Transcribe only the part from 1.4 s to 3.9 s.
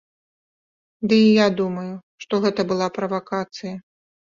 думаю, што гэта была правакацыя.